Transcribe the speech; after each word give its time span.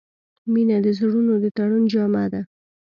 •مینه 0.51 0.77
د 0.85 0.87
زړونو 0.99 1.33
د 1.43 1.45
تړون 1.57 1.83
جامه 1.93 2.25
ده. 2.33 2.41